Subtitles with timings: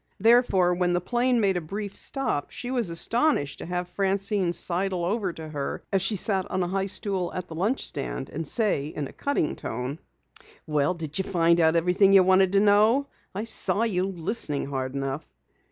[0.19, 5.05] Therefore, when the plane made a brief stop, she was astonished to have Francine sidle
[5.05, 8.47] over to her as she sat on a high stool at the lunch stand, and
[8.47, 9.99] say in a cutting tone:
[10.65, 13.09] "Well, did you find out everything you wanted to know?
[13.35, 15.29] I saw you listening hard enough."